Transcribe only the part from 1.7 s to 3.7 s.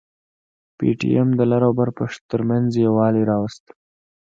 بر ترمنځ يووالي راوست.